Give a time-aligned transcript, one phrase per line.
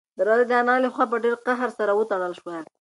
[0.17, 2.57] دروازه د انا له خوا په ډېر قهر سره وتړل شوه.